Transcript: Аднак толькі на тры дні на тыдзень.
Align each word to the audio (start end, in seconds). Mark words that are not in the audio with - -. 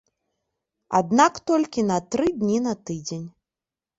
Аднак 0.99 1.33
толькі 1.51 1.85
на 1.91 1.97
тры 2.15 2.27
дні 2.39 2.57
на 2.69 2.73
тыдзень. 2.91 3.27